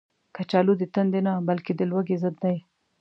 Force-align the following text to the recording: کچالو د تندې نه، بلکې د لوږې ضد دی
کچالو 0.35 0.73
د 0.77 0.83
تندې 0.93 1.19
نه، 1.27 1.33
بلکې 1.49 1.71
د 1.75 1.81
لوږې 1.91 2.15
ضد 2.23 2.35
دی 2.43 2.57